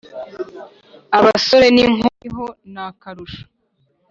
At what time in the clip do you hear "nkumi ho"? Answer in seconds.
1.93-2.45